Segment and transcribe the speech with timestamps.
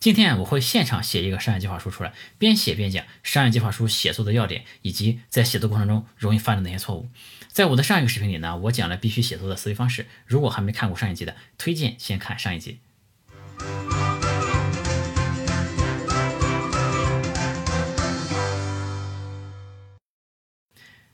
[0.00, 7.10] 今天我会现场写一个商业计划书出来，边写边讲商业计划书写作的要点，以及在写作过程中容易犯的那些错误。
[7.48, 10.06] 在我的上一个视频里呢，我讲了必须写作的思维方式。
[10.24, 12.78] 如果还没看过上一集的，推荐先看上一集。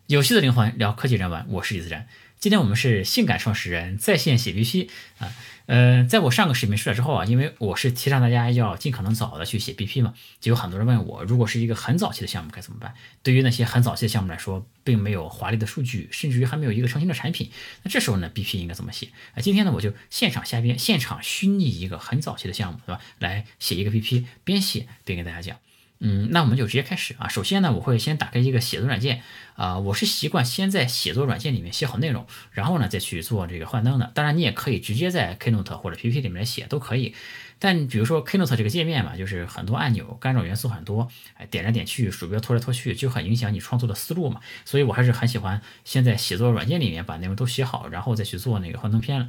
[0.07, 2.07] 有趣的灵魂聊科技人文，我是李自然。
[2.39, 5.33] 今天我们是性感创始人在线写 BP 啊，
[5.67, 12.95] 呃在我上个视频出来之后啊，因为我是提倡大家要尽可能早的去写 BP 嘛，就有很多人问我，如果是一个很早期的项目该怎么办？
[13.23, 17.51] 对于那些很早期的项目来说，并没有华丽的数据，甚至于还没有一个成型的产品，
[17.83, 19.09] 那这时候呢，BP 应该怎么写？
[19.35, 23.01] 啊，今天呢，我就现场瞎编，现场虚拟一个很早期的项目，对吧？
[23.19, 25.59] 来写一个 BP，边写边给大家讲。
[25.99, 27.27] 嗯，那我们就直接开始啊。
[27.27, 29.23] 首先呢，我会先打开一个写作软件
[29.55, 34.11] 啊，我是习惯先在写作软件里面写好内容，然后呢再去做这个幻灯的。
[34.15, 37.15] 当然，你也可以直接在 Keynote 或者 PPT 里面写都可以。
[37.59, 44.43] 但比如说 Keynote 这个界面嘛，就是很多按钮，干扰元素很多，哎，点来点去，鼠标拖来拖去，就很影响你创作的思路嘛。
[44.67, 49.29] 所以我还是很喜欢先在写作软件里面把内容都写好，然后再去做那个幻灯片了。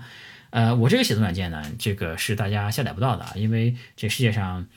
[0.50, 4.68] 呃，我这个写作软件呢，这个是大家下载不到的啊，因为这世界上。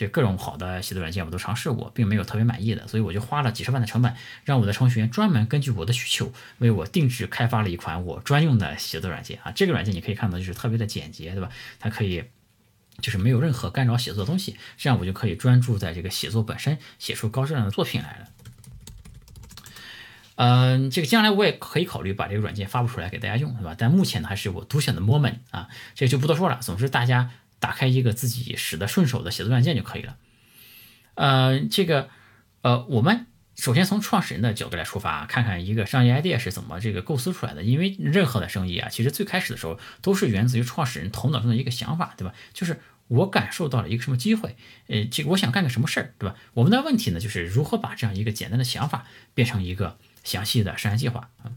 [0.00, 9.52] 这各种好的写作软件我都尝试过，并没有特别满意的，所以我就花了几十万的成本，让我的程序员专门根据我的需求为我定制开发了一款我专用的写作软件啊。
[9.54, 11.50] 这个软件你可以看到就是特别的简洁，对吧？
[11.78, 12.24] 它可以
[13.02, 18.28] 就是没有任何干扰写作的东西，这样我就可以专注在这个写作本身，写出高质量的作品来了。
[20.36, 23.74] 嗯，这个将来我也可以考虑把这个软件发布出来给大家用，对吧？
[23.76, 26.58] 但目前呢还是我独享的 moment 啊，这就不多说了。
[26.62, 27.32] 总之大家。
[27.60, 30.16] 打开一个自己使得顺手的写作软件就可以了。
[31.14, 32.08] 呃，这个，
[32.62, 37.62] 呃，我们首先从创始人的角度来出发，看看一个商业 idea 是怎么这个构思出来的。
[37.62, 42.34] 因为任何的生意啊，其实最开始的时候都是源自于创始人头脑中的一个想法，对吧？
[42.54, 46.34] 就是我感受到了一个什么机会，呃，这个我想干个什么事儿，对吧？
[46.54, 51.52] 我们的问题呢，就是如何把这样一个简单的想法变成一个详细的商业计划啊。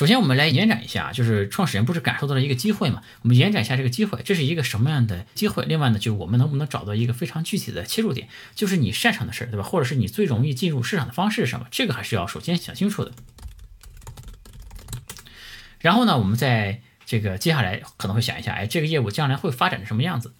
[0.00, 3.02] 首先，我们来延展一下，就是创始人不是感受到了一个机会嘛？
[3.20, 5.62] 我们延展一下这个机会，这是一个什么样的机会？
[5.66, 9.62] 另外呢，就是我们能不能找到一个非常具体的切入点，就是你擅长的事儿，对吧？
[9.62, 11.66] 或者是你最容易进入市场的方式是什么？
[11.70, 13.12] 这个还是要首先想清楚的。
[15.80, 20.32] 然后呢，我们在这个接下来可能会想一下，哎，这个业务将来会发展成什么样子？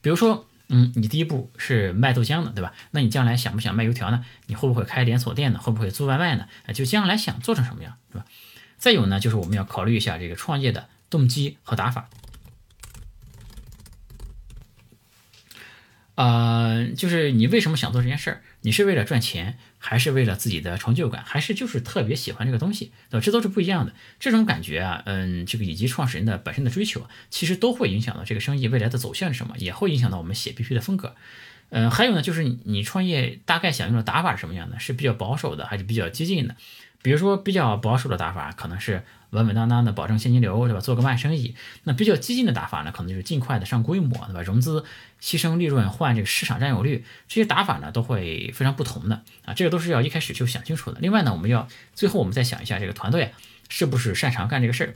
[0.00, 0.46] 比如说。
[0.68, 2.74] 嗯，你第一步是卖豆浆的，对吧？
[2.90, 4.24] 那你将来想不想卖油条呢？
[4.46, 5.60] 你会不会开连锁店呢？
[5.60, 6.48] 会不会做外卖呢？
[6.74, 8.26] 就将来想做成什么样，对吧？
[8.76, 12.08] 再有呢，就是我们要考虑一下这个创业的动机和打法。
[16.16, 18.42] 呃，就是你为什么想做这件事儿？
[18.62, 23.24] 你是为了赚钱，还是为了自己的成就感，还是就是特别喜欢这个东西，对吧？
[23.24, 23.92] 这都是不一样的。
[24.18, 31.14] 这种感觉啊，嗯，这个以及创始人的本身的追求，其实都会影响到这个生意未来的走向是什么，也会影响到我们写 BP 的风格。
[31.70, 34.78] 嗯，还有呢，就是你创业大概想用的打法是什么样的？
[34.78, 36.54] 是比较保守的，还是比较激进的？
[37.06, 39.04] 比如说比较保守的打法，可能是。
[39.30, 40.80] 稳稳当当的保证现金流，对吧？
[40.80, 41.54] 做个慢生意。
[41.82, 44.42] 那比较激进的打法呢，可能就是尽快的上规模，对吧？
[44.42, 44.84] 融资，
[45.20, 49.52] 牺牲利润换这个市场占有率，这些打法呢都会非常不同的啊。
[49.52, 51.00] 这个都是要一开始就想清楚的。
[51.00, 53.32] 另外呢，我们要最后我们再想一下这个团队
[53.68, 54.94] 是不是擅长干这个事儿。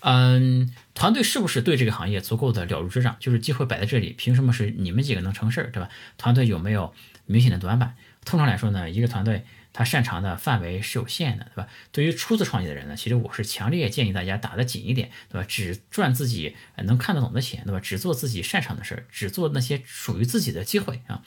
[0.00, 3.16] 嗯，团队是不是对这个行业足够的了如指掌？
[3.18, 5.88] 就是机会摆在这里，凭什么是你们几个能成事儿，对吧？
[6.18, 7.96] 团队有没有明显的短板？
[8.24, 9.44] 通常来说呢，一个团队。
[9.72, 11.68] 他擅长的范围是有限的，对吧？
[11.92, 15.46] 对于初次创业的人呢，其实我是强烈建议大家打得紧一点，对吧？
[15.48, 17.80] 只赚自己能看得懂的钱，对吧？
[17.80, 21.22] 只做自己擅长的事儿，只做那些属于自己的机会啊。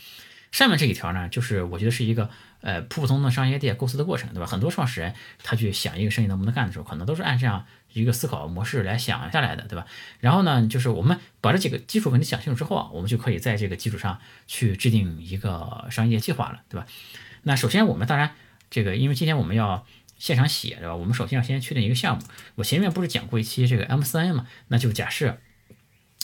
[0.51, 2.29] 上面这一条呢，就是我觉得是一个
[2.61, 4.45] 呃普普通通的商业店构思的过程，对吧？
[4.45, 9.87] 很多创始人他去想一个生意能不能干的时候，可能都是按这样一个思考模式来想下来的，对吧？
[10.19, 16.85] 然后呢，就是我们把这几个基础问题想清楚之后啊，我们就可以在这个基础上去制定一个商业计划了，对吧？
[17.43, 18.35] 那首先我们当然
[18.69, 19.85] 这个，因为今天我们要
[20.17, 20.95] 现场写，对吧？
[20.95, 22.23] 我们首先要先确定一个项目。
[22.55, 24.47] 我前面不是讲过一期这个 M 三 N 嘛？
[24.69, 25.37] 那就假设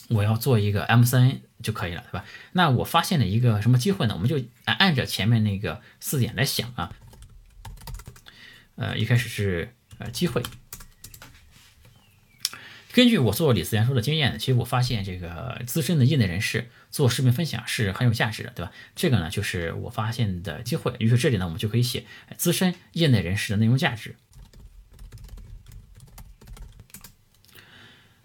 [0.07, 2.25] 我要做一个 M 三 N 就可以了，对吧？
[2.53, 4.13] 那我发现了一个什么机会呢？
[4.15, 6.91] 我们就按按着前面那个四点来想啊。
[8.75, 10.41] 呃，一开始是呃机会。
[12.93, 18.71] 根据我做李思源说的经验呢，其实我发现这个资深的业内人士做视频分享是很有价值的，对吧？
[18.95, 20.93] 这个呢就是我发现的机会。
[20.99, 22.05] 于是这里呢我们就可以写
[22.37, 24.15] 资深业内人士的内容价值。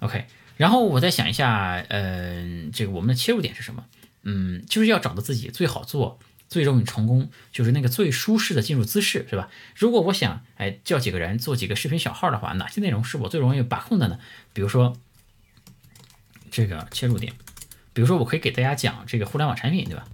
[0.00, 0.26] OK，
[0.56, 3.86] 然后我再想一下，嗯，这个我们的切入点是什么？
[4.22, 6.18] 嗯，就是要找到自己最好做。
[6.46, 9.50] 最容易成功，就是那个最舒适的进入姿势，是吧？
[9.74, 14.20] 如果我想哎叫几个人做几个视频小号的话，哪些内容是我最容易把控的呢？
[14.52, 14.96] 比如说
[16.52, 17.32] 这个切入点，
[17.94, 20.04] 比如说我可以给大家讲这个互联网产品，对吧？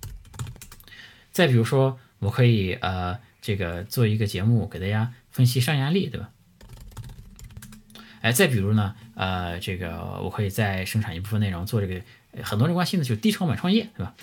[1.33, 6.31] 再比如说我可以呃这个做一个节目给大家分析商业案例，对吧？
[8.21, 12.03] 哎，再比如呢，呃，这个我可以再生产一部分内容做这个，
[12.43, 14.15] 很多人关心的就是低成本创业，对吧？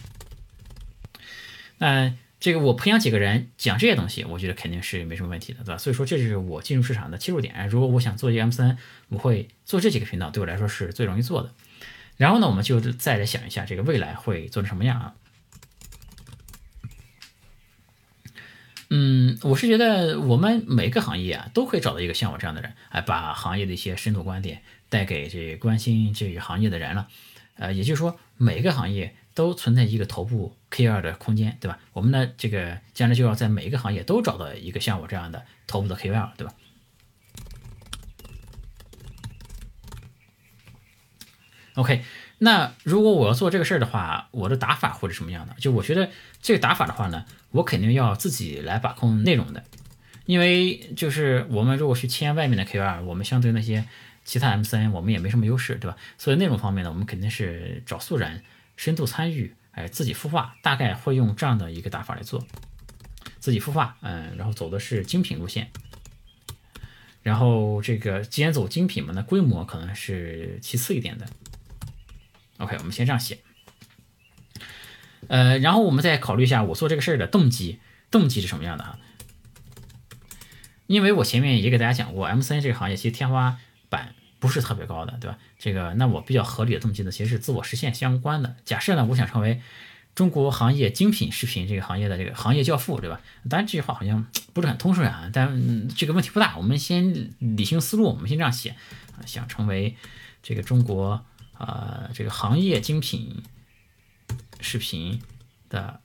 [1.80, 5.80] 那这个我培养几个人讲这些东西，我觉得肯定是没什么问题的，对吧？
[5.80, 7.68] 所以说这就是我进入市场的切入点。
[7.69, 8.77] 如果我想做一个 M 三，
[9.09, 11.51] 我会做这几个频道，对我来说是最容易做的。
[12.18, 15.16] 然后呢，我们就再来想一下这个未来会做成什么样啊？
[18.90, 27.08] 嗯，我是觉得我们每个行业啊，都可以找到一个像我这样的人，哎，把行业的一些深度观点带给这关心这个行业的人了。
[27.56, 31.80] 呃，也就是说，每个行业都存在一个头部 K 二的空间，对吧？
[31.92, 36.54] 我们呢，这个将来就要在每一个行业都找到一个像我这样的头部的 K 二，对吧
[41.77, 42.03] ？OK。
[42.39, 45.56] 那如果我要做这个事儿的话，我的打法会是什么样的？
[45.57, 49.63] 就我觉得这个打法的话呢，我肯定要自己来把控内容的，
[50.27, 53.85] 因为就是我们如果去签外面的 KOL，我们相对那些
[54.24, 55.97] 其他 MCN，，我们也没什么优势，对吧？
[56.19, 58.44] 所以内容方面呢，我们肯定是找素人，
[58.75, 62.45] 深度参与，哎，自己孵化，大概会用这样的一个打法来做，
[63.39, 65.71] 自己孵化，嗯，然后走的是精品路线，
[67.23, 71.25] 然后这个既然走精品嘛，那规模可能是其次一点的。
[72.57, 73.39] OK，我们先这样写，
[75.27, 78.98] 呃，然后我们再考虑一下我做这个事儿的动机，动机是什么样的哈？
[80.88, 83.59] 因为我前面也给大家讲过，MCN 这个行业其实天花
[83.89, 85.38] 板不是特别高的，对吧？
[85.59, 88.56] 这个那我比较合理的动机呢，其实是自我实现相关的。
[88.65, 89.62] 假设呢，我想成为
[90.15, 93.21] 中国行业精品视频这个行业的这个行业教父，对吧？
[93.48, 96.57] 当然这句话好像不是很通顺啊，但这个问题不大。
[96.57, 98.71] 我们先理清思路，我们先这样写
[99.15, 99.95] 啊，想成为
[100.42, 101.24] 这个中国。
[101.57, 103.44] 啊，这个行业精品
[104.59, 105.21] 视频
[105.69, 106.00] 的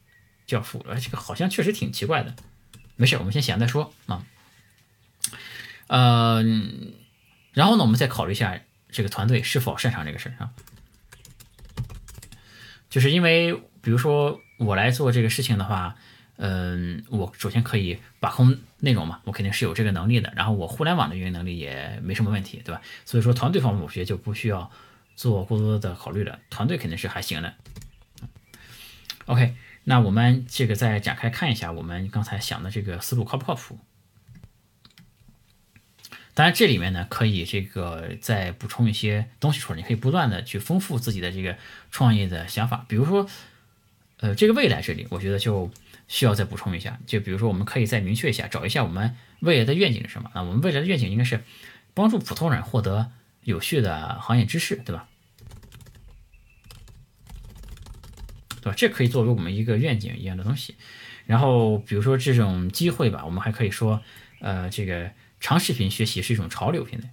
[0.47, 2.35] 教父，呃，这个好像确实挺奇怪的。
[2.97, 4.25] 没事，我们先想再说啊。
[5.89, 6.43] 呃，
[7.53, 8.61] 然后呢，我们再考虑一下
[8.91, 10.51] 这个团队是否擅长这个事儿啊。
[12.89, 15.97] 就是因为，比如说我来做这个事情的话，
[16.37, 20.33] 嗯，我首先可以把控内容嘛，我肯定是有这个能力的。
[20.35, 22.81] 然后我互联网的运营能力也没什么问题，对吧？
[23.05, 24.71] 所以说团队方面，我觉得就不需要。
[25.23, 27.55] 做过多的考虑了，团队肯定是还行的。
[29.27, 29.55] OK，
[29.85, 33.79] 那我们这个再展开看一下，我们刚才想的这个思路靠不靠谱？
[36.35, 41.57] 当然，这里面呢可以这个再补充一些东西出来，你可以不断的去丰富自己的这个
[41.93, 42.85] 创业的想法。
[42.89, 43.29] 比如说，
[44.17, 45.71] 呃，这个未来这里，我觉得就
[46.09, 46.99] 需要再补充一下。
[47.07, 50.33] 就比如说，我们可以再明确一下，找一下我们未来的愿景是什么？
[50.35, 51.45] 那我们未来的愿景应该是
[51.95, 53.13] 帮助普通人获得。
[53.45, 55.09] 有序的行业知识，对吧？
[58.63, 58.75] 对吧？
[58.75, 60.77] 这可以作为我们一个愿景一样的东西。
[61.27, 64.01] 然后，比如说这种机会吧，我们还可以说，
[64.41, 65.11] 呃，这个
[65.41, 66.87] 长视频学习是一种潮流。
[66.89, 67.09] 现在，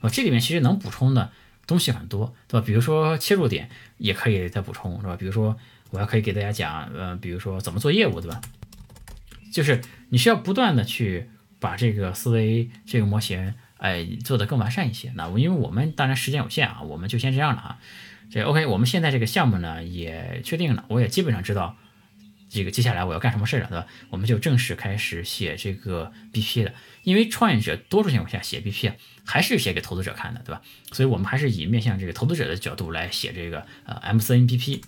[0.00, 1.32] 哦，这里面其实能补充的
[1.66, 2.66] 东西很多，对吧？
[2.66, 5.16] 比如说切入点也可以再补充，是吧？
[5.16, 5.56] 比如说
[5.90, 8.40] 我还可以给大家讲，呃，比如说怎么做业务，对吧？
[9.50, 9.80] 就是
[10.10, 13.54] 你需要不断的去把这个思维这个模型。
[13.80, 15.10] 哎，做的更完善一些。
[15.14, 17.78] 那因为我们当然时间有限啊，我们就先这样了啊。
[18.30, 21.76] 这 OK，我们现在这个项目呢也确定了，我也基本上知道
[22.48, 23.86] 这个接下来我要干什么事了，对吧？
[24.10, 26.72] 我们就正式开始写这个 BP 了。
[27.02, 28.92] 因为创业者多数情况下写 BP
[29.24, 30.62] 还是写给投资者看的，对吧？
[30.92, 34.82] 所以我们还是以面向这个投资者的角度来写这个呃 MCN BP。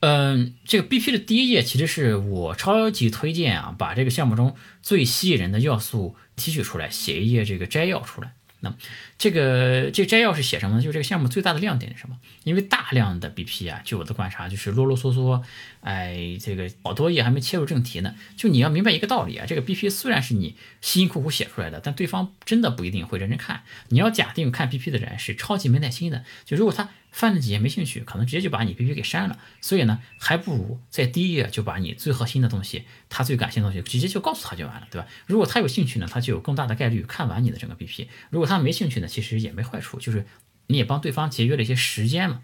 [0.00, 8.32] 嗯，这个 BP 的第一页其实是我超级推荐啊，把这个项目中最吸引人的要素提取出来，写一页这个摘要出来。
[8.60, 8.74] 那
[9.18, 10.82] 这个这摘要是写什么呢？
[10.82, 12.18] 就是这个项目最大的亮点是什么？
[12.44, 15.42] 因为大量的 BP 啊，据我的观察就是啰啰嗦嗦，
[15.80, 18.14] 哎，这个好多页还没切入正题呢。
[18.36, 23.62] 就你要明白一个道理啊，这个 BP 虽然是你辛辛苦苦写出来的，但对方真的不一定会认真看。
[23.88, 26.90] 你要假定看 BP 的人是超级没耐心的，就如果他。
[27.12, 29.38] 翻了几页没兴趣，可能直接就把你 BP 给删了。
[29.60, 35.08] 所以呢，还不如在第一页就把你最核心的东西，他最感兴趣的东西，直接就告诉他就完了，对吧？
[35.26, 38.06] 如果他有兴趣呢，他就有更大的概率看完你的整个 BP。
[38.30, 40.24] 如果他没兴趣呢，其实也没坏处，就是
[40.68, 42.42] 你也帮对方节约了一些时间嘛。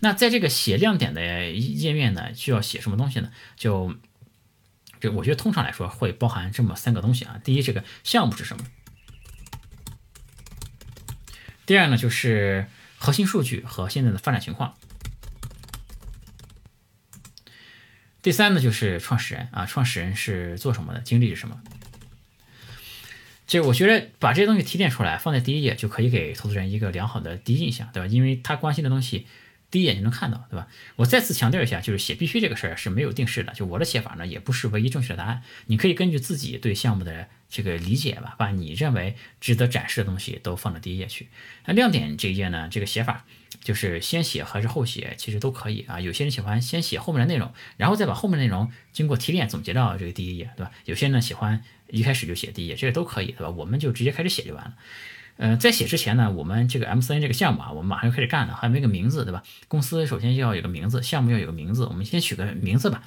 [0.00, 3.32] 那在这个写亮点的页面呢，需要写什么东西呢？
[3.56, 3.94] 就
[5.00, 7.40] 这，我觉得通常来说会包含这么三个东西啊。
[7.42, 8.64] 第一，这个项目是什么？
[11.64, 12.68] 第二呢，就是。
[13.04, 14.74] 核心数据和现在的发展情况。
[18.22, 21.60] 第三呢，就是创始人啊，创始人是做什么的，经历是什么？
[23.46, 28.06] 这我觉得把这些东西提炼出来，放在第一页，就可以给投资人一个良好的第一印象，对吧？
[28.06, 29.26] 因为他关心的东西。
[29.74, 30.68] 第一眼就能看到，对吧？
[30.94, 35.42] 我再次强调一下，就是写必须这个事儿是没有定式的，就我的写法呢，也不是唯一正确的答案。
[35.66, 41.26] 你可以根据自己对项目的这个理解吧，把你认为值得展示的东西都放到第一页去。
[41.64, 43.24] 那亮点这一页呢，这个写法
[43.64, 45.98] 就是先写还是后写，其实都可以啊。
[45.98, 50.70] 有些人喜欢先写后面的内容，然后再把后面内容经过提炼总结到这个第一页，对吧？
[50.84, 53.50] 有些人呢喜欢一开始就写第一页，这个都可以，对吧？
[53.50, 54.76] 我们就直接开始写就完了。
[55.36, 59.42] 呃，在写之前呢，我们这个 M C N 这个项目啊，我们马上就开始干了，还没个名字，对吧？
[59.66, 63.02] 公司首先要有个名字，项目要有个名字，我们先取个名字吧。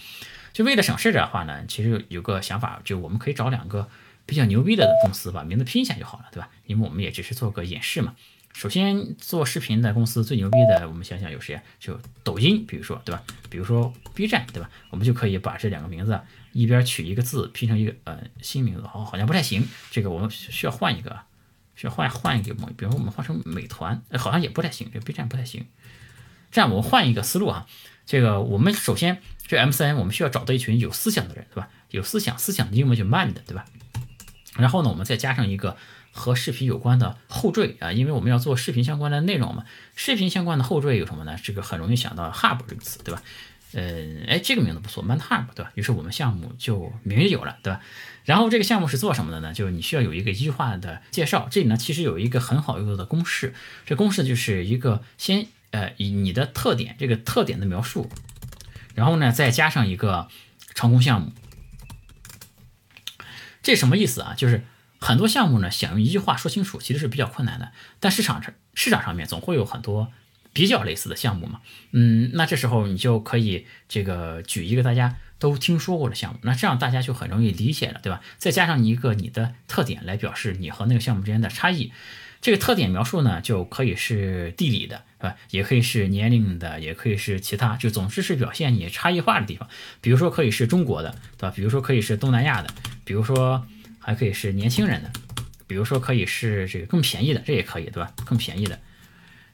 [0.52, 3.88] 就为了省事的话呢，其实有个想法，就我们可以找两个
[4.26, 6.50] 比较牛逼的公司，把名字拼一下就好了，对吧？
[6.66, 8.14] 因为我们也只是做个演示嘛。
[8.54, 11.62] 首先做视频的公司最牛逼的，我们想想有谁？
[11.80, 13.24] 就抖音，比如说，对吧？
[13.50, 14.70] 比如说 B 站，对吧？
[14.90, 16.20] 我们就可以把这两个名字
[16.52, 21.18] 一边取一个字，拼成一个呃新名字，好好像不太行，这个我们需要换一个。
[21.78, 25.66] 需要换换一个模，比如说我们换成美团，好像也不太行，这 B 站不太行。
[26.52, 27.68] 这样我们换一个思路啊，
[28.06, 31.70] 这个我们首先这 M 三我们需要找到一群有思想的人，对吧？
[31.92, 33.66] 有思想，思想的英文就 mind，对吧？
[34.58, 35.78] 然后呢，我们再加上一个
[36.12, 39.66] 和视频有关的后缀啊，因为我们要做视频相关的内容嘛。
[39.96, 41.38] 视频相关的后缀有什么呢？
[41.44, 43.22] 这个很容易想到 hub 这个词，对吧？
[43.74, 45.72] 嗯，哎，这个名字不错，Mind Hub，对吧？
[45.76, 47.82] 于是我们项目就名就有了，对吧？
[48.28, 49.54] 然后这个项目是做什么的呢？
[49.54, 51.48] 就是你需要有一个一句话的介绍。
[51.50, 53.56] 这里呢，其实有一个很好用的公式，
[53.86, 58.10] 这公式就是一个先呃以你的特点，这个特点的描述，
[58.96, 60.28] 然后呢再加上一个
[60.76, 61.32] 成功项目。
[63.64, 64.34] 这什么意思啊？
[64.36, 64.66] 就是
[65.00, 67.72] 很多项目呢想用一句话说清楚，其实是比较困难的。
[68.02, 70.12] 但市场上市场上面总会有很多。
[70.54, 71.62] 比较类似的项目嘛，
[71.92, 78.22] 嗯，那这时候你就可以这个举一个大家都听说过的项目，那这样大家就很容易理解了，对吧？
[78.38, 81.92] 再加上一个你的特点来表示你和那个项目之间的差异，
[82.42, 85.36] 这个特点描述呢就可以是地理的，是吧？
[85.52, 89.70] 也可以是年龄的，也可以是其他，就总之是表现你差异化的地方。
[90.02, 91.54] 比如说可以是中国的，对吧？
[91.56, 92.70] 比如说可以是东南亚的，
[93.04, 93.68] 比如说
[94.00, 95.12] 还可以是年轻人的，
[95.68, 98.12] 比如说可以是这个更便宜的，这也可以，对吧？
[98.26, 98.80] 更便宜的，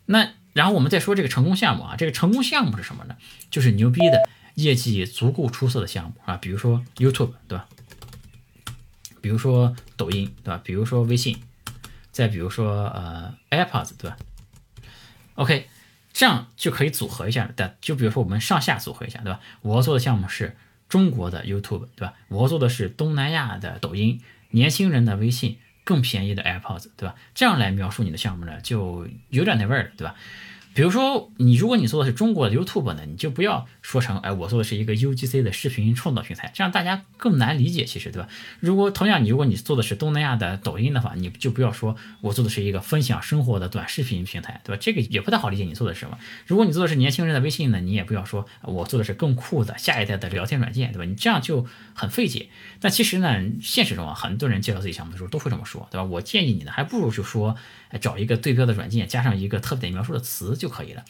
[0.05, 0.29] 那。
[0.53, 3.17] 然后我们再说这个成功项目啊，这个成功项目是什么呢？
[3.49, 7.67] 就是牛逼的业绩足够出色的项目啊，比如说 YouTube 对吧？
[9.19, 10.61] 比如说抖音对吧？
[10.63, 11.41] 比如说微信，
[12.11, 14.17] 再比如说呃 AirPods 对吧
[15.35, 15.67] ？OK，
[16.11, 17.75] 这样就可以组合一下的。
[17.81, 19.39] 就比如说我们上下组合一下对吧？
[19.61, 20.55] 我要做的项目是
[20.87, 22.13] 中国的 YouTube 对吧？
[22.27, 25.57] 我要做的是东南亚的抖音，年轻人的微信。
[25.83, 27.15] 更便宜的 AirPods，对吧？
[27.33, 30.15] 这样来描述你的项目呢，就有点那味儿了，对吧？
[30.73, 38.27] 比如说，你如果你做的是中国的 YouTube 呢，你就不要说成，哎，我做的是一个 UGC 的视频创造平台，这样大家更难理解，其实，对吧？
[38.59, 44.79] 如果同样，你如果你做的是东南亚的抖音的话，你就不要说我做的是一个分享生活的短视频平台，对吧？
[44.81, 46.17] 这个也不太好理解你做的是什么。
[46.47, 51.05] 如果你做的是年轻人的微信呢，你也不要说我做的是更酷的下一代的聊天软件，对吧？
[51.05, 52.49] 你这样就很费解。
[52.79, 56.03] 但其实呢，现实中啊，很多人介绍自己项目的时候都会这么说，对吧？
[56.03, 57.55] 我建议你呢，还不如就说。
[58.01, 61.03] 找一个对标的软件，加上一个特点描述的词就可以了。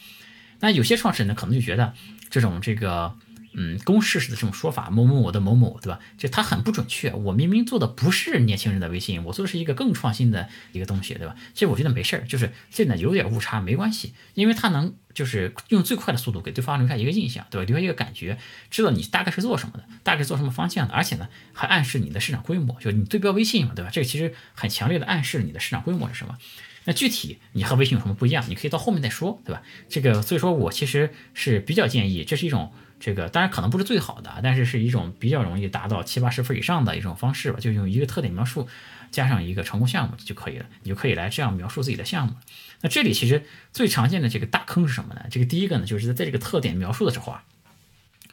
[0.59, 1.93] 那有些创始人呢，可能就觉得
[2.29, 3.15] 这种这个。
[3.53, 5.99] 嗯，公式式的这种说法，某某我的某某，对吧？
[6.17, 7.11] 就它很不准确。
[7.13, 11.35] 我明明做的不是年轻人的微信，我做的是一个更创新的一个东西，对吧？
[11.53, 17.65] 其实我觉得没事儿，就是这呢有点误差没关系，因为它能就是用最快的速度给对方留下一个印象，对吧？
[17.67, 18.37] 留下一个感觉，
[18.71, 23.91] 知道你大概是做什么的，大概做什么方向的，而且呢还暗示你的市场规模，就你对标微信嘛，对吧？
[23.91, 26.37] 这个其实很强烈的暗示你的市场规模是什么。
[26.85, 29.61] 那具体你和微信有什么不一样，你可以到后面再说，对吧？
[29.87, 32.73] 这个所以说我其实是比较建议，这是一种。
[33.05, 38.69] 这个当然可能不是最好的，但是是一种比较容易达到七八十分以上的一种方式吧，就用一个特点描述
[39.11, 42.33] 加上一个成功项目就可以了，你就可以来这样描述自己的项目。
[42.79, 43.43] 那这里其实
[43.73, 45.25] 最常见的这个大坑是什么呢？
[45.29, 47.43] 这个第一个呢，就是在这个特点描述的时候啊，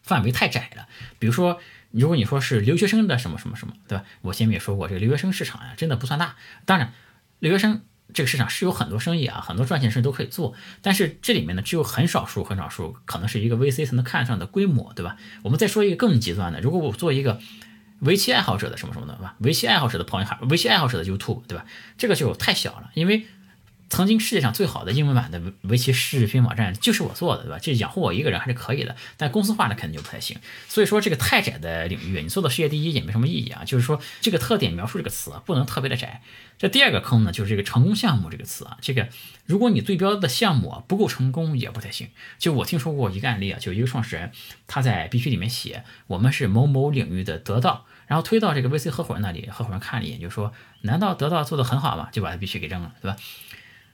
[0.05, 0.87] 范围太窄了。
[1.19, 1.61] 比如说，
[1.91, 4.05] 如果你说是留学生的什么什么什么，对吧？
[4.21, 6.37] 我前面也说过，这个留学生市场呀，真的不算大。
[6.65, 6.93] 当然，
[7.41, 7.83] 留学生。
[8.13, 15.17] 这个市场是有很多生意啊，很多赚钱生意都可以做，但是这里面呢，只有很少数、很少数，可能是一个 VC 才能看上的规模，对吧？
[15.43, 17.41] 我们再说一个更极端的，如果我做一个
[18.01, 19.37] 围棋爱好者的什么什么的，吧？
[19.41, 21.65] 围棋爱好者的朋友，围棋爱好者的 YouTube，对吧？
[21.99, 23.27] 这个就太小了，因为
[23.91, 27.59] 曾经世界上最好的英文版的围棋视频网站就是我做的，对吧？
[27.61, 30.39] 这养活我一个人还是可以的，但公司化的肯定就不太行。
[30.69, 33.65] 所以说这个太窄的领域，你做到世界第一也没什么意义啊。
[33.65, 36.23] 就是说这个特点描述这个词不能特别的窄。
[36.57, 39.09] 这第二个坑呢，就是这个成功项目这个词啊，这个
[39.45, 42.09] 如果你对标的项目啊不够成功也不太行。
[42.39, 44.31] 就我听说过一个案例啊，就一个创始人
[44.69, 52.09] 他在 BP 里面写我们是某某领域的得到，然后推到这个 VC 合伙人那里，合伙人看了一眼就说，难道得到做的很好吗？
[52.13, 53.17] 就把他必须给扔了，对吧？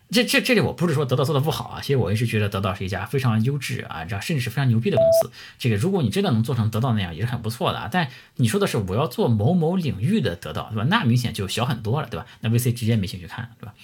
[0.08, 5.32] 这这这里我不是说得到做的不好啊，其实我一直觉得得到是一家非常优质啊，这甚至是非常牛逼的公司。
[5.58, 7.88] 这个如果你真的能做成得到那样，也是很不错的啊。
[7.90, 10.84] 但你说的是我要做某某领域的得到，对吧？
[10.88, 12.26] 那明显就小很多了，对吧？
[12.38, 13.74] 那 VC 直接没兴趣看，对吧？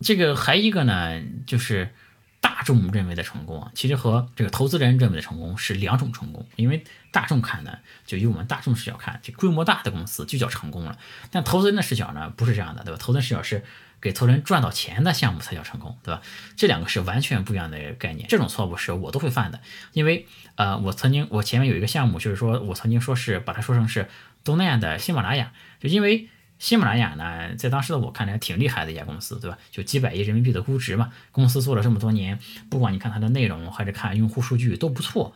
[0.00, 1.94] 这个还一个呢，就是
[2.40, 6.44] 大众认为的成功啊，其实和这个投资人认为的成功是两种成功。
[6.56, 10.98] 因为大众看呢，就以我们大众视角看，这规模大的公司就叫成功了。
[11.30, 12.98] 但投资人的视角呢，不是这样的，对吧？
[13.00, 13.62] 投资人视角是。
[14.00, 16.22] 给投资人赚到钱的项目才叫成功，对吧？
[16.56, 18.28] 这两个是完全不一样的概念。
[18.28, 19.60] 这种错误是我都会犯的，
[19.92, 24.08] 因为呃，我曾经我前面有一个项目，就是说我曾经说是把它说成是
[24.44, 26.28] 东南亚的喜马拉雅，就因为
[26.58, 29.58] 喜马拉雅呢，在当时的我看来挺厉害的一家公司，对吧？
[29.70, 32.38] 就几百亿人民币的估值嘛，公司做了这么多年，
[32.70, 35.34] 不管你看它的内容还是看用户数据都不错。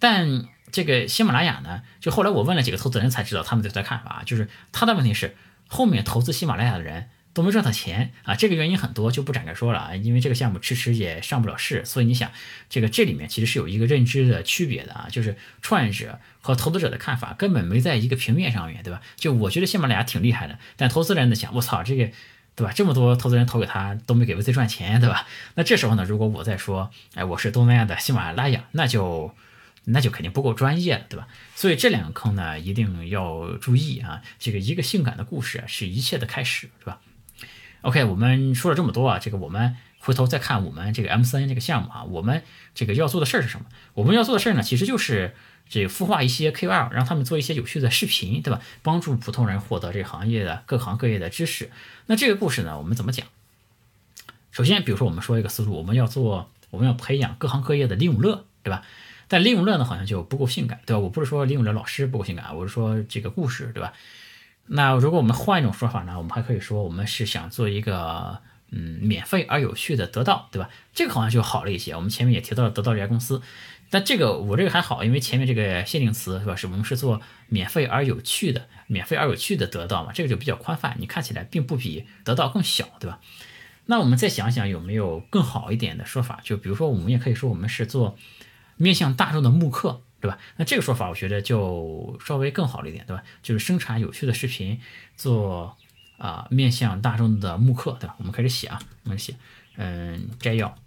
[0.00, 5.36] 但这个喜马拉雅呢，就后来我问了几个投资人才知道他们对它的看法，就是他的问题是
[5.68, 7.08] 后面投资喜马拉雅的人。
[7.34, 9.96] 都没赚到钱啊，这个原因很多，就不展开说了啊。
[9.96, 12.30] 因为这个项目迟迟也上不了市，所以你想，
[12.68, 19.00] 这个这里面其实是有一个认知的区别的啊，就是创业者和投资者的看法根本没在一个平面上面对吧？
[19.16, 22.10] 就我觉得喜马拉雅挺厉害的，但投资人的想，我操，这个
[22.54, 22.72] 对吧？
[22.74, 25.26] 这么多投资人投给他都没给 VC 赚钱，对吧？
[25.54, 29.34] 那这时候呢，如果我再说，哎，我是东南亚的喜马拉雅，那就
[29.84, 31.26] 那就肯定不够专业了，对吧？
[31.54, 34.20] 所以这两个坑呢，一定要注意啊。
[34.38, 37.00] 这个一个性感的故事是一切的开始，是吧
[37.82, 42.42] ？OK，我们说了这么多啊，这个我们回头再看我们这个 M 三这个项目啊，我们
[42.74, 43.66] 这个要做的事儿是什么？
[43.94, 45.34] 我们要做的事儿呢，其实就是
[45.68, 48.60] 这个孵化一些 KOL，让他们做一些有趣的视频，对吧？
[48.82, 51.70] 帮助普通人获得这个行业的各行各业的知识。
[52.06, 53.26] 那这个故事呢，我们怎么讲？
[54.50, 58.82] 首先，比如说我们说一个思路，我们要做，我们要培养各行各业的李永乐，对吧？
[59.28, 61.00] 但李永乐呢，好像就不够性感，对吧？
[61.00, 63.94] 我不是说李永乐老师不够性感，我是说这个故事，对吧？
[64.66, 66.16] 那如果我们换一种说法呢？
[66.16, 68.38] 我们还可以说，我们是想做一个
[68.70, 70.70] 嗯免费而有趣的得到，对吧？
[70.94, 71.94] 这个好像就好了一些。
[71.94, 73.42] 我们前面也提到了得到这家公司，
[73.90, 76.56] 但这个我这个还好，因为前面这个限定词是吧？
[76.56, 80.12] 是我们是做免费而有趣的，免费而有趣的得到嘛？
[80.12, 83.20] 这个就比较宽泛，你看起来并不比得到更小，对吧？
[83.86, 86.40] 那我们再想想有没有更好一点的说法？
[86.44, 88.16] 就比如说，我们也可以说我们是做
[88.76, 90.02] 面向大众的慕课。
[90.22, 90.38] 对吧？
[90.56, 93.24] 那这个说法我觉得就稍微更好了一点，对吧？
[93.42, 94.80] 就是生产有趣的视频，
[95.16, 95.76] 做
[96.16, 98.14] 啊面向大众的慕课，对吧？
[98.18, 99.34] 我们开始写啊，我们写，
[99.74, 100.78] 嗯，摘要。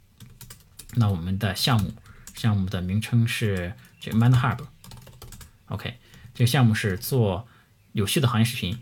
[0.93, 1.91] 那我们的项目
[2.33, 5.95] 项目的名称是这个 Mind Hub，OK，
[6.33, 7.45] 这个项目是做
[7.91, 8.79] 有趣的行业视频，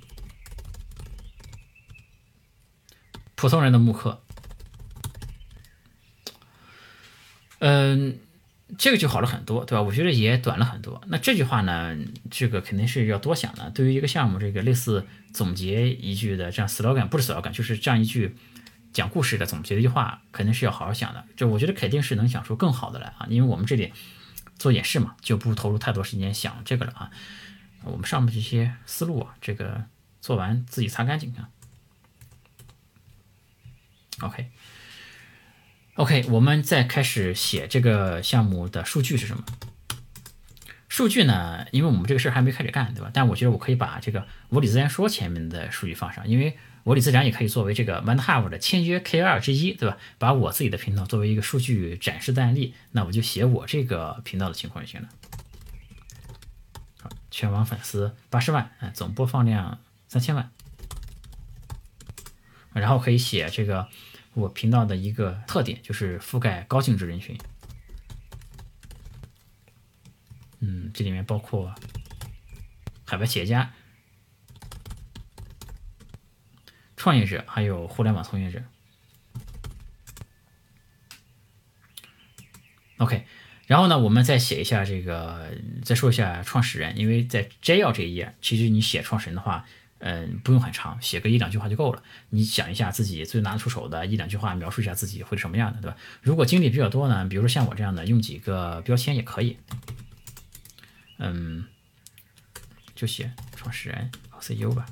[3.33, 4.21] 普通人的慕课，
[7.57, 8.19] 嗯。
[8.77, 9.81] 这个就好了很多，对吧？
[9.81, 11.01] 我觉得也短了很多。
[11.07, 11.95] 那这句话呢，
[12.31, 13.69] 这个肯定是要多想的。
[13.69, 18.36] 对于一个项目，这个类似总结一句的这样 slogan，不是 slogan，就是这样一句
[18.91, 21.23] 讲故事的总结一句话，肯定是要好好想的。
[21.36, 23.93] 就我觉得肯定是能想出更好的来啊，因为我们这里
[24.57, 27.12] 做演示嘛，就不投入太多时间想这个了啊。
[27.83, 29.83] 我们上面这些思路啊，这个
[30.21, 31.49] 做完自己擦干净啊。
[34.21, 34.49] OK。
[35.95, 39.43] OK，我们再开始写这个项目的数据是什么？
[40.89, 41.67] 数据呢？
[41.71, 43.12] 因为我们这个事儿还没开始干，对吧？
[43.13, 49.97] 但我觉得我可以把这个我理自然说前面的数据放上，因为我理自然也可以作为这个 OneHub 的签约 K2 之一，对吧？
[50.17, 55.10] 把我自己的频道作为一个数据展示的案例，那我就写我这个频道的情况就行了。
[57.29, 60.49] 全网粉丝八十万，嗯，总播放量三千万，
[62.73, 63.88] 然后可以写这个。
[64.33, 67.37] 我频道的一个特点就是覆盖高净值人群，
[70.59, 71.73] 嗯，这里面包括
[73.05, 73.73] 海外企业家、
[76.97, 78.63] 创业者，还有互联网从业者。
[82.97, 83.25] OK，
[83.67, 85.51] 然后呢，我们再写一下这个，
[85.83, 89.65] 再说一下创始人，因为在摘要这一页，其实你写创始人的话。
[90.05, 92.03] 嗯，不用很长，写个一两句话就够了。
[92.29, 95.95] 你想一下自己最拿得出手的一两句话，描述一下自己会是什么样的，对吧？
[96.21, 99.57] 如果经历比较多呢，比如说像我这样的，用几个标签也可以。
[101.19, 101.65] 嗯，
[102.93, 104.11] 就写创始人
[104.41, 104.85] CEO 吧。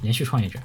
[0.00, 0.58] 连续创业者，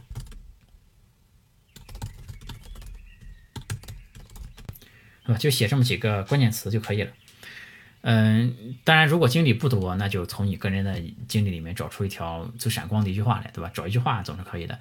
[5.25, 5.37] 是吧？
[5.37, 7.11] 就写这么几个关键词就可以了。
[8.09, 13.69] 嗯，当然，如果经历不多，那就从你个人的经历里面找出一条最闪光的一句话来，对吧？
[13.73, 14.79] 找一句话总是可以的。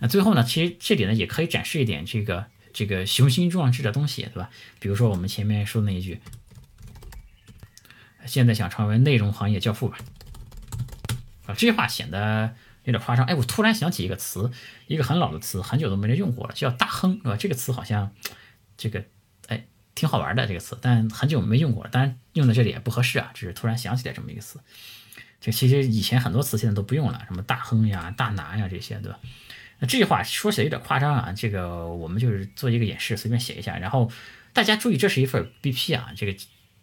[0.00, 4.50] 那最后呢，其实这里呢也可以展示一点这个这个雄心壮志的东西，对吧？
[4.80, 6.18] 比如说我们前面说的那一句，
[8.26, 9.98] 现在想成为内容行业教父吧？
[11.46, 13.24] 啊，这句话显得有点夸张。
[13.26, 14.50] 哎，我突然想起一个词，
[14.88, 17.36] 一个很老的词，很久都没人用过了，叫大亨，是吧？
[17.36, 18.10] 这个词好像
[18.76, 19.04] 这个。
[19.94, 24.58] 挺好玩的这个词，但很久没用过了，当然用在这里也不合适啊，只是突然想起来这么一个词。
[25.40, 29.18] 这其实以前很多词现在都不用了，什么大亨呀、大拿呀这些，对吧？
[29.78, 33.76] 那这句话说起来有点夸张啊，这个我们就是做一个演示，随便写一下。
[33.76, 34.10] 然后
[34.52, 36.34] 大家注意，这是一份 BP 啊，这个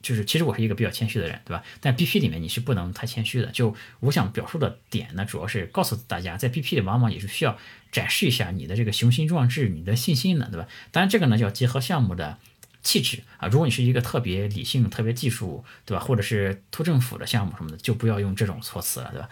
[0.03, 1.63] 就是其实我是一个比较谦虚的人，对吧？
[1.79, 3.47] 但 BP 里面你是不能太谦虚的。
[3.47, 7.57] 就我想表述的点呢，主要是告诉大家，在 BP 里往往也是需要
[7.91, 10.67] 展示一下你的这个雄心壮志、你的信心的，对吧？
[10.91, 12.37] 当然这个呢，要结合项目的。
[12.83, 16.03] 气质啊，如果你是一个特别理性、特别技术，对吧？
[16.03, 19.29] 或者是图政府的项目什么的，就不要用这种措辞了，对吧？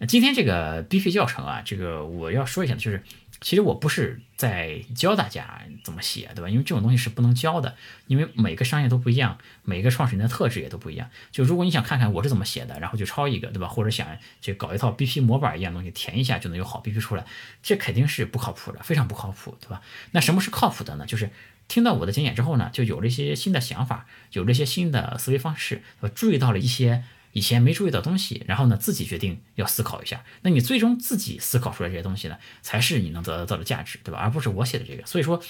[0.00, 3.02] 那今天这个 BP 教程啊，这个我要说一下，就是
[3.40, 6.48] 其实我不是在教大家怎么写，对吧？
[6.48, 7.74] 因为这种东西是不能教的，
[8.06, 11.10] 因为每个商业都不一样，每个创始人的特质也都不一样。
[11.32, 13.66] 就如果你想看看我是怎么写的，然后就抄一个，对吧？
[13.66, 14.06] 或者想
[14.40, 17.24] 去搞一套 BP 模板一样东西，填一下就能有好 BP 出来，
[17.60, 19.82] 这肯定是不靠谱的，非常不靠谱，对吧？
[20.12, 21.06] 那什么是靠谱的呢？
[21.06, 21.30] 就是。
[21.68, 30.24] 听到我的讲解之后呢，就有了一些新的想法，有了一些新的思维方式，呃，注意到了一些以前没注意到东西，然后呢，自己决定要思考一下。
[30.40, 34.18] 那你最终自己思考出来这些东西呢，才是你能得到的价值，对吧？
[34.18, 35.04] 而不是我写的这个。
[35.04, 35.42] 所以说，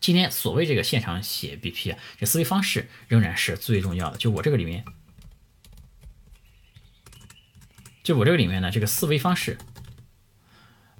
[0.00, 4.16] 今天所谓这个现场写 BP 啊，这思维方式仍然是最重要的。
[4.16, 4.82] 就我这个里面，
[8.02, 9.58] 就我这个里面呢，这个思维方式，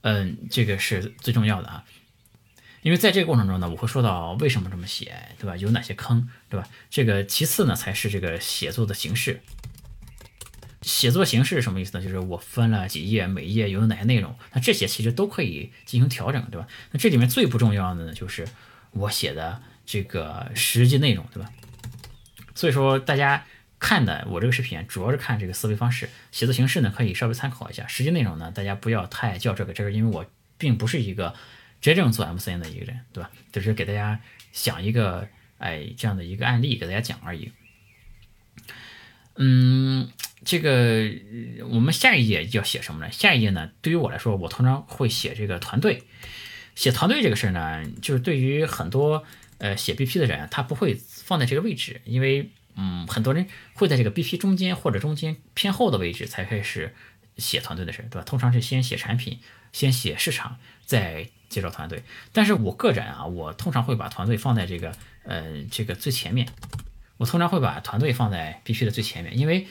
[0.02, 1.84] 嗯，这个是最重要的啊。
[2.88, 5.54] 因为在这个过程中呢，我会说到为什么这么写，对吧？
[5.58, 6.66] 有哪些坑，对吧？
[6.88, 9.42] 这个其次呢，才是这个写作的形式。
[10.80, 12.02] 写作形式是什么意思呢？
[12.02, 16.66] 就是我分了几页，每一页有哪些内容，那这些其实都可以进行调整，对吧？
[16.92, 18.48] 那这里面最不重要的呢，就是
[18.92, 21.52] 我写的这个实际内容，对吧？
[22.54, 23.44] 所以说大家
[23.78, 30.24] 看的我这个视频，主要是看这个思维方式，写作形式呢可以稍微参考一下，实际内容呢大家不要太较这个这个，因为我
[30.56, 31.34] 并不是一个。
[31.80, 33.30] 真正做 MCN 的一个人，对吧？
[33.52, 34.20] 就是给大家
[34.52, 37.52] 想一个，哎，这样的一个案例给大家讲而已。
[39.36, 40.10] 嗯，
[40.44, 41.08] 这个
[41.68, 43.12] 我们下一页要写什么呢？
[43.12, 46.02] 下一页呢，对于我来说，我通常会写这个团队。
[46.74, 49.24] 写团队这个事儿呢，就是对于很多
[49.58, 56.94] 呃写 BP 的人，他不会放在这个位置，因为嗯，很多人会在这个 BP 中间或者中间偏后的位置才开始
[57.36, 58.24] 写团队的事儿，对吧？
[58.24, 59.38] 通常是先写产品，
[59.72, 61.30] 先写市场，再。
[61.48, 64.92] 介绍团队，但是我个人啊，我通常会把团队放在这个
[65.24, 66.48] 呃这个最前面。
[67.16, 69.66] 我通常会把团队放在必须的最前面，因为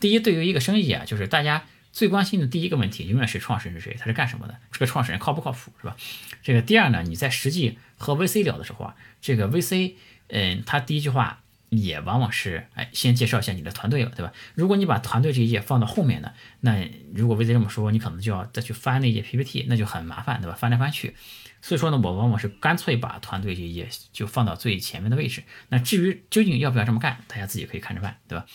[0.00, 5.96] 第一，对于一个生意啊，就是大家最关心的第一个问题，永远是创始人是谁，他是干什么的，这个创始人靠不靠谱，是吧？
[6.42, 9.94] 这个第二呢，你在实际和 VC 聊的时候啊，这个 VC，
[10.28, 11.42] 嗯，他第一句话。
[11.82, 14.32] 也往往是，哎，先介绍一下你的团队吧，对吧？
[14.54, 20.56] 如果你把团队这一页放到后面呢，那如果 VZ 这么说，你可能就要再去翻那页 PPT，那就很麻烦，对吧？
[20.56, 21.14] 翻来翻去。
[21.62, 25.42] 所以说呢，我往往是干脆把团队这一页就放到最前面的位置。
[25.70, 28.46] 那至于究竟要不要这么干，大家自己可以看着办，对吧？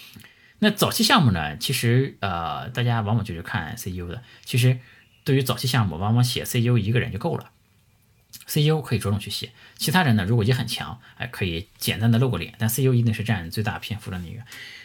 [0.60, 4.22] 那早期项目呢，其实呃，大家往往就是看 CEO 的。
[4.46, 4.80] 其实
[5.24, 7.52] 对于早期项目，往往写 CEO 一个人就够了。
[8.48, 14.42] CEO 可以着重去写，其他人呢，如果也很强，哎，可以简单的露个脸，但 CEO 一定是占最大篇幅的那个。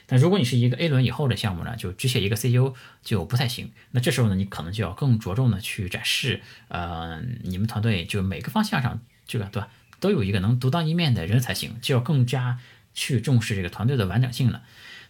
[0.09, 3.73] 但如果你是一个 A 轮以后的项目呢，就只写一个 CEO 就不太行。
[3.91, 12.59] 那这时候呢，你可能就要更着重的去展示，呃，你们团队就每个方向上这个对吧，都有一个能独当一面的人才行，就要更加
[12.95, 14.63] 去重视这个团队的完整性了。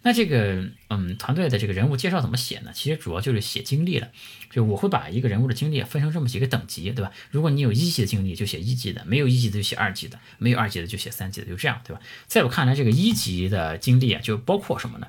[0.06, 2.70] 那这个，嗯，团队的这个人物介绍怎么写呢？
[2.72, 4.08] 其实主要就是写经历了，
[4.52, 7.10] 就我会把一个人物的经历分成这么几个等级，对吧？
[7.32, 12.00] 如果你有一级的经历，就写一级的；没有一级的就写二级的；没有二级的就写三级的，就这样，对吧？
[12.28, 15.08] 在我看来，这个一级的经历啊，就包括什么呢？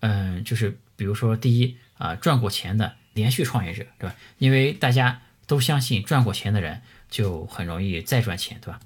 [0.00, 4.16] 嗯，就是比如说，第一啊，赚过钱的连续创业者，对吧？
[4.38, 8.80] 因为大家都相信赚过钱的人就很容易再赚钱，对吧？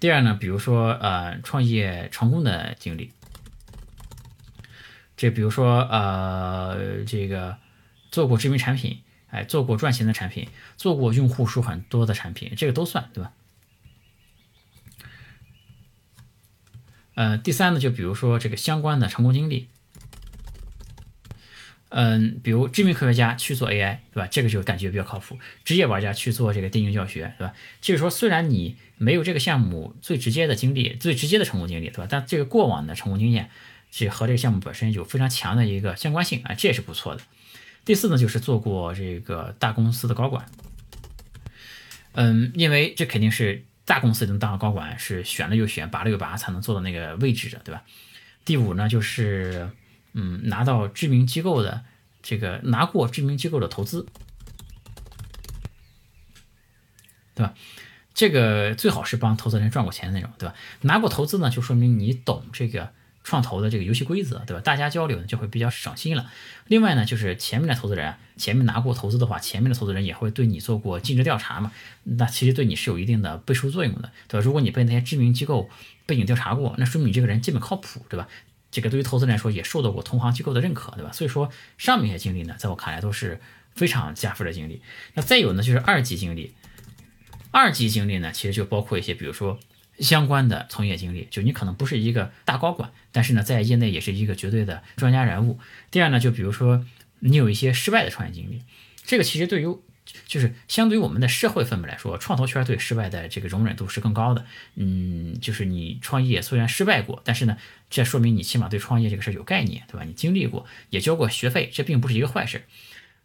[0.00, 3.12] 第二呢，比如说呃创业成功的经历，
[5.14, 7.58] 这比如说呃这个
[8.10, 13.32] 做过知名产品，哎做过赚钱的产品，做过用户数很多的产品，这个都算对吧？
[17.14, 19.68] 呃第三呢，就比如说这个相关的成功经历，
[21.92, 24.28] 嗯，比如知名科学家去做 AI，对吧？
[24.30, 25.36] 这个就感觉比较靠谱。
[25.64, 27.52] 职业玩家去做这个电竞教学，对吧？
[27.80, 32.06] 就是说，虽然你没有这个项目最直接的经历、最直接的成功经历，对吧？
[32.08, 33.50] 但这个过往的成功经验，
[33.90, 37.22] 是和这个项目本身有非常强的一个相关性啊，这也是不错的。
[37.84, 40.46] 第四呢，就是做过这个大公司的高管，
[42.12, 47.82] 嗯，因为这肯定是大公司能当高管，是选了又选，拔了又拔，才能做到那个位置的，对吧？
[48.44, 49.68] 第五呢，就是。
[50.12, 51.84] 嗯，拿到知名机构的
[52.22, 54.06] 这个拿过知名机构的投资，
[57.34, 57.54] 对吧？
[58.12, 60.54] 这个最好是帮投资人赚过钱的那种，对吧？
[60.82, 62.92] 拿过投资呢，就说明你懂这个
[63.24, 64.60] 创投的这个游戏规则，对吧？
[64.62, 66.30] 大家交流呢就会比较省心了。
[66.66, 71.72] 另外呢，就是前面的投资人，前面拿过投资的话，前面的投资人也会对你做过尽职调查嘛，
[72.04, 74.44] 那其实对你是有一定的背书作用的，对吧？
[74.44, 75.70] 如果你被那些知名机构
[76.04, 78.28] 背景调查过，那说明你这个人基本靠谱，对吧？
[78.70, 81.10] 这个对于投资人来说也受到过同行机构的认可，对吧？
[81.12, 83.40] 所以说上面一些经历呢，在我看来都是
[83.74, 84.82] 非常加分的经历。
[85.14, 86.54] 那再有呢，就是二级经历。
[87.50, 89.58] 二级经历呢，其实就包括一些，比如说
[89.98, 95.58] 相关的从业经历，就你可能不是一个大高管，但是呢，在业内也是一个绝对的专家人物。
[95.90, 96.86] 第二呢，就比如说
[97.18, 98.62] 你有一些失败的创业经历，
[99.04, 99.66] 这个其实对于
[100.26, 104.44] 就是相对于我们的社会氛围来说，创投圈对失败的这个容忍度是更高的。
[104.76, 107.56] 嗯，就是你创业虽然失败过，但是呢，
[107.88, 110.04] 这说明你起码对创业这个事儿有概念，对吧？
[110.04, 112.64] 你经历过，也交过学费，这并不是一个坏事。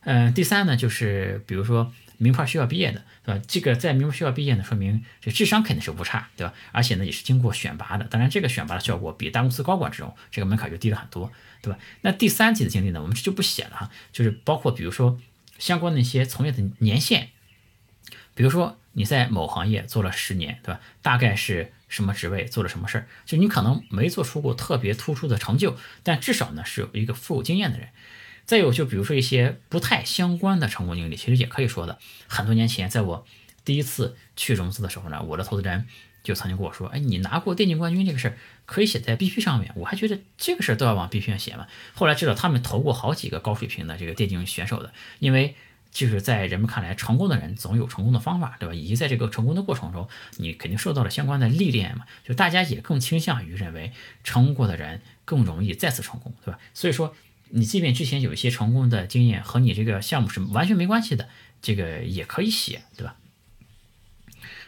[0.01, 3.41] 嗯，第三呢，就是比如说名牌学校毕业的，对吧？
[3.47, 6.53] 这个在名牌学校毕业呢，说明这智商肯定是不差，对吧？
[6.71, 8.05] 而且呢，也是经过选拔的。
[8.05, 11.79] 当然，这个选拔的效果比大公司高管这种这个门槛就低了很多，对吧？
[12.01, 15.19] 那第三级的经历呢，我们这就不写了哈，就是包括比如说。
[15.57, 17.29] 相关的一些从业的年限，
[18.33, 20.79] 比如说你在某行业做了十年，对吧？
[21.01, 23.07] 大概是什么职位，做了什么事儿？
[23.25, 27.89] 就你可能没做出过特别突出的成就，但至少呢是有一个富有经验的人。
[28.45, 31.97] 再有就比如说一些不太相关的成功经历，其实也可以说的。
[32.27, 33.25] 很多年前，在我
[33.65, 35.85] 第一次去融资的时候呢，我的投资人
[36.23, 41.67] 就曾经跟我说：“哎，你拿过电竞冠军这个事儿可以写在 BP 上面。”我还觉得这个事儿都要往 BP 上写嘛。
[41.93, 45.55] 后来知道他们投过好几个高水平的这个电竞选手的，因为
[45.91, 48.73] 就是在人们看来，成功的人总有成功的方法，对吧？
[48.73, 52.05] 以及在这个成功的过程中，你肯定受到了相关的历练嘛。
[52.23, 53.91] 就大家也更倾向于认为，
[54.23, 56.59] 成功过的人更容易再次成功，对吧？
[56.73, 57.15] 所以说。
[57.49, 61.29] 你即便之前有一些成功的经验和你这个项目是完全没关系的，
[61.61, 63.15] 这个也可以写，对吧？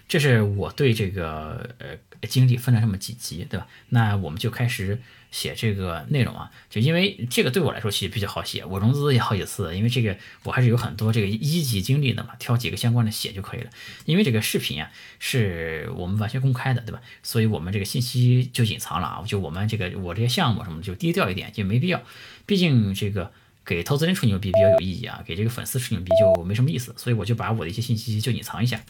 [0.08, 1.88] 这是我对这个呃
[2.28, 3.68] 经历分了这么几级，对吧？
[3.90, 5.00] 那我们就开始。
[5.30, 13.70] 写这个内容啊，就因为这个对我来说其实比较好写，我融资也好几次，因为这个我还是有很多这个一级经历的嘛，挑几个相关的写就可以了。
[14.06, 14.90] 因为这个视频啊
[15.20, 17.02] 是我们完全公开的，对吧？
[17.24, 22.02] 所以我们这个信息就隐藏了啊，就我们这个我这些项目什么就低调一点，就没必要。
[22.46, 23.34] 毕竟这个
[23.66, 28.82] 给投资人吹牛逼比较有意义啊，给这个粉丝吹牛逼就没什么意思，所以我就把我的一些信息就隐藏一下。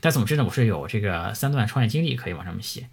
[0.00, 2.88] 但总之呢，我是有这个三段创业经历可以往上面写。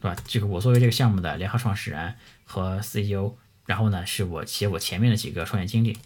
[0.00, 0.16] 对吧？
[0.26, 3.34] 这个我作为这个项目的联合创始人和 CEO，
[3.66, 5.96] 然后呢，是我写我前面的几个创业经历。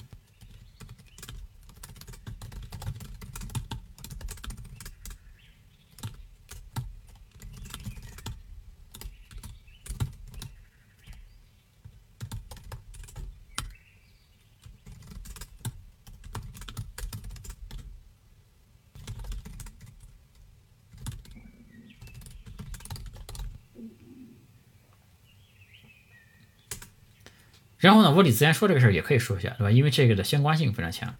[28.06, 29.70] 呢，我李自然说这个事儿也可以说一下，对吧？
[29.70, 31.14] 因为这个的相关性非常强。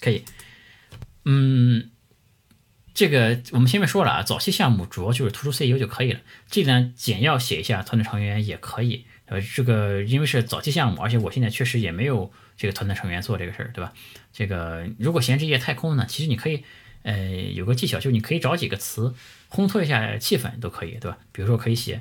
[0.00, 0.24] 可以，
[1.24, 1.90] 嗯，
[2.92, 6.20] 这个我们前面说了啊，早期项目主要就是突出 CEO 就可以了。
[6.50, 9.06] 这里呢，简要写一下团队成员也可以。
[9.26, 13.92] 呃，这个因为是早期项目，而且我现在确实也没有这个团队成员做这个事儿，对吧？
[14.32, 16.64] 这个如果嫌这页太空呢，其实你可以。
[17.04, 19.14] 呃，有个技巧，就是你可以找几个词
[19.50, 21.18] 烘托一下气氛，都可以，对吧？
[21.32, 22.00] 比如说可以写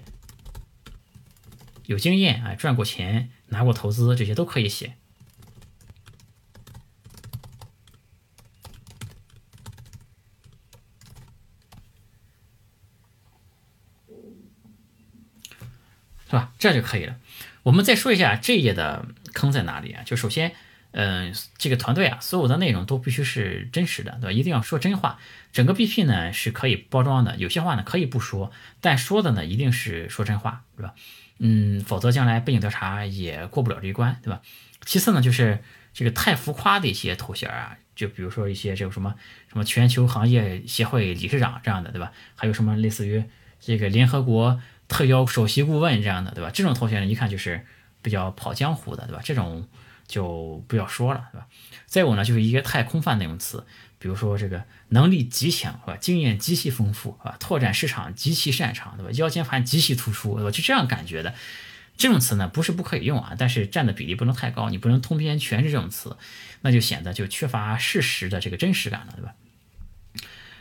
[1.87, 4.95] 有经验啊，赚过钱，拿过投资，这些都可以写，
[16.27, 16.53] 是吧？
[16.57, 17.17] 这就可以了。
[17.63, 20.01] 我们再说一下这一页的坑在哪里啊？
[20.03, 20.55] 就首先。
[20.93, 24.31] 嗯，这个团队啊，所有的内容都必须是真实的，对吧？
[24.31, 25.19] 一定要说真话。
[25.51, 30.93] 整个 BP 呢是可以包装的，有些话呢可以不说，但说的呢一定是说真话，对吧？
[31.39, 34.41] 嗯，否则将来背景调查也过不了这一关，对吧？
[34.85, 39.15] 其次呢，就是这个太浮夸的一些头衔啊，就比如说一些这个什么
[39.49, 42.11] 什么全球行业协会理事长这样的，对吧？
[42.35, 43.23] 还有什么类似于
[43.59, 46.51] 这个联合国特邀首席顾问这样的，对吧？
[46.53, 47.65] 这种头衔，一看就是
[48.03, 49.21] 比较跑江湖的，对吧？
[49.23, 49.67] 这种
[50.13, 51.47] 就不要说了，对吧？
[51.87, 53.65] 再有呢，就是一个太空泛的用词，
[53.97, 55.97] 比如说这个能力极强，是吧？
[55.99, 57.35] 经验极其丰富，是吧？
[57.39, 59.11] 拓展市场极其擅长，对吧？
[59.13, 60.51] 腰间盘极其突出，我？
[60.51, 61.33] 就这样感觉的。
[61.97, 66.15] 这种词呢不是不可以用啊，但是占的比例不能太高，你不能通篇全是这种词，
[66.61, 69.33] 那就显得就缺乏事实的这个真实感了，对吧？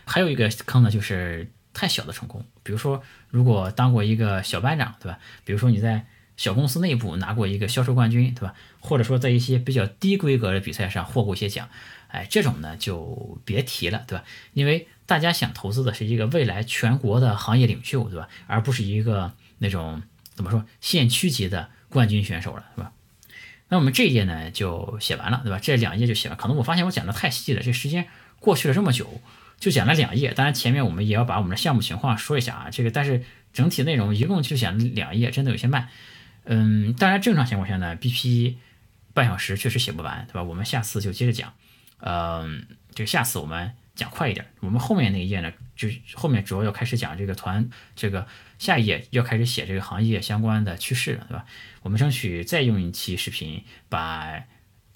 [0.06, 5.18] 还有一个坑呢，就是太小的成功，比如说如果当过一个小班长，对吧？
[5.44, 6.06] 比如说你在
[6.42, 8.52] 小公司内部拿过一个销售冠军，对吧？
[8.80, 11.68] 或者说在一些比较低规格的比赛上获过一些奖，
[12.08, 14.24] 哎，这种呢就别提了，对吧？
[14.52, 18.28] 因为大家想投资的是一个未来全国的行业领袖，对吧？
[18.48, 20.02] 而不是一个那种。
[20.34, 22.90] 怎么说县区级的冠军选手了，是吧？
[23.68, 25.58] 那我们这一页呢就写完了，对吧？
[25.60, 26.38] 这两页就写完。
[26.38, 28.08] 可能我发现我讲的太细了，这时间
[28.40, 29.20] 过去了这么久，
[29.60, 30.32] 就讲了两页。
[30.32, 32.70] 当然前面我们也要把我们的项目情况说一下啊。
[32.72, 35.90] 这个但是整体内容一共就讲两页，真的有些慢。
[36.44, 38.56] 嗯，当然正常情况下呢，BP
[39.14, 40.42] 半小时确实写不完，对吧？
[40.42, 41.52] 我们下次就接着讲。
[41.98, 43.72] 嗯，这个下次我们。
[43.94, 48.26] 讲快一点，我们后面那一页呢，就后面主要要开始讲这个团，这个
[48.58, 51.44] 下一页要开始写这个行业相关的趋势了，对吧？
[51.82, 54.42] 我们争取再用一期视频，把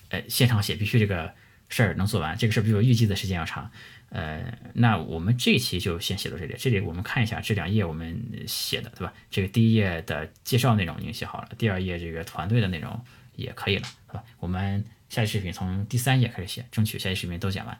[0.08, 1.34] 呃现场写必须这个
[1.68, 3.70] 事儿能做完，这个事儿比我预计的时间要长，
[4.10, 9.12] 呃，那我们这期就先写到这里，这里我们看一下这两页我们写的，对吧？
[9.30, 12.98] 这个第一页的介绍内容已经写好了，第二页这个团队的内容
[13.34, 14.24] 也可以了，对吧？
[14.38, 17.78] 我们下期视频从第三页开始写，争取下期视频都讲完。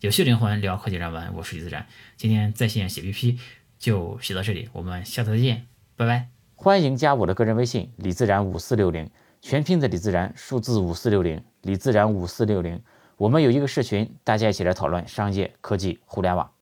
[0.00, 1.86] 有趣灵魂聊科技人文，我是李自然。
[2.16, 3.38] 今天在线写 BP
[3.78, 6.28] 就写到这里，我们下次再见，拜拜。
[6.54, 9.08] 欢迎加我的个人微信李自然五四六零，
[9.40, 12.82] 全拼的李自然，数字五四六零，李自然五四六零。
[13.18, 16.52] 我们有一个社群，大家一起来讨论商业科技互联网。